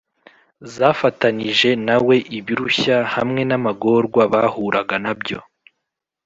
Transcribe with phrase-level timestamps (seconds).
[0.73, 5.39] zafatanije na we ibirushya hamwe n’amagorwa bahuraga na byo